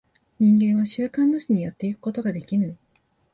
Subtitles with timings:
[0.39, 2.75] 人間は習慣なしにやってゆくことができぬ。